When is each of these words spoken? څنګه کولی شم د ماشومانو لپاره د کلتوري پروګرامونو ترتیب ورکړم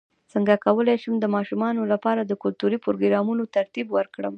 څنګه 0.33 0.53
کولی 0.65 0.95
شم 1.03 1.13
د 1.19 1.25
ماشومانو 1.35 1.81
لپاره 1.93 2.21
د 2.25 2.33
کلتوري 2.43 2.77
پروګرامونو 2.85 3.43
ترتیب 3.55 3.87
ورکړم 3.97 4.29